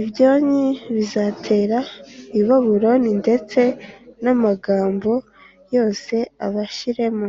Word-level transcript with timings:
Ibyonnyi 0.00 0.66
bizatera 0.94 1.78
i 2.40 2.42
Babuloni 2.46 3.10
ndetse 3.22 3.60
n’amagambo 4.24 5.12
yose 5.74 6.16
abashiremo 6.46 7.28